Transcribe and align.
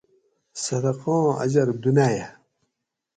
صدقاں 0.63 1.27
اجر 1.43 1.67
دُناۤیہ 1.81 2.27